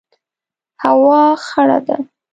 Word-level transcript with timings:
هوا 0.83 1.23
خړه 1.47 1.77
ده 1.87 1.97